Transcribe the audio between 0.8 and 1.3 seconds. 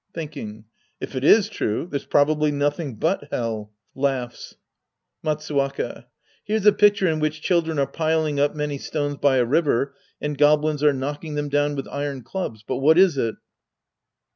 If it